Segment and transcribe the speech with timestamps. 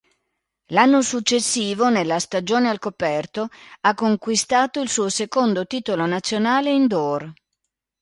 [0.69, 3.49] L'anno successivo, nella stagione al coperto,
[3.81, 7.31] ha conquistato il suo secondo titolo nazionale indoor.